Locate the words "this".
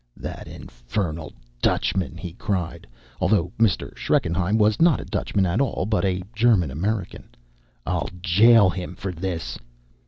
9.11-9.59